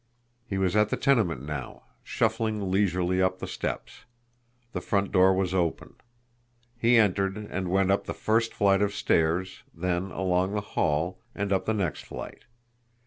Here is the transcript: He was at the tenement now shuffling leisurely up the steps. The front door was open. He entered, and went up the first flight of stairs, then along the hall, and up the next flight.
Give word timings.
He 0.47 0.57
was 0.57 0.75
at 0.75 0.89
the 0.89 0.97
tenement 0.97 1.43
now 1.45 1.83
shuffling 2.03 2.71
leisurely 2.71 3.21
up 3.21 3.37
the 3.37 3.45
steps. 3.45 4.05
The 4.71 4.81
front 4.81 5.11
door 5.11 5.31
was 5.31 5.53
open. 5.53 5.93
He 6.75 6.97
entered, 6.97 7.37
and 7.37 7.67
went 7.67 7.91
up 7.91 8.05
the 8.05 8.15
first 8.15 8.51
flight 8.51 8.81
of 8.81 8.95
stairs, 8.95 9.61
then 9.75 10.09
along 10.09 10.53
the 10.53 10.61
hall, 10.61 11.19
and 11.35 11.53
up 11.53 11.65
the 11.67 11.75
next 11.75 12.03
flight. 12.07 12.45